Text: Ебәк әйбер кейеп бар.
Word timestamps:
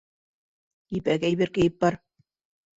Ебәк 0.99 1.27
әйбер 1.31 1.55
кейеп 1.61 1.79
бар. 1.87 2.01